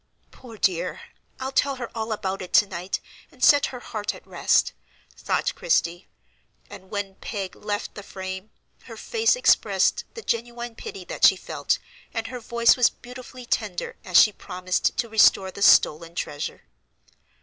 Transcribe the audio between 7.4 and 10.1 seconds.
left the frame, her face expressed